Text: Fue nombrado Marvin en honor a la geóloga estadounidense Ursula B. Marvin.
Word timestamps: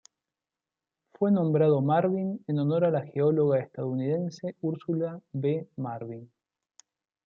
Fue 1.13 1.31
nombrado 1.31 1.79
Marvin 1.79 2.43
en 2.47 2.57
honor 2.57 2.85
a 2.85 2.89
la 2.89 3.05
geóloga 3.05 3.59
estadounidense 3.59 4.55
Ursula 4.61 5.21
B. 5.31 5.67
Marvin. 5.75 6.27